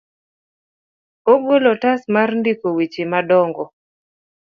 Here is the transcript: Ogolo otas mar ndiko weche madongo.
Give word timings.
Ogolo 1.33 1.67
otas 1.75 2.01
mar 2.13 2.29
ndiko 2.39 2.67
weche 2.77 3.03
madongo. 3.11 3.63